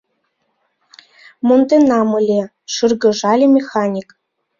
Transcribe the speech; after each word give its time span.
Монденам 1.47 2.09
ыле,— 2.19 2.41
шыргыжале 2.73 3.47
механик. 3.55 4.07